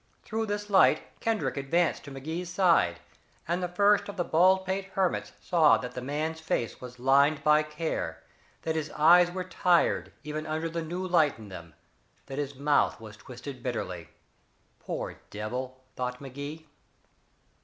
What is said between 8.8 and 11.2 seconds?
eyes were tired even under the new